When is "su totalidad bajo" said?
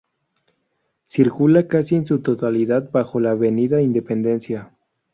2.07-3.19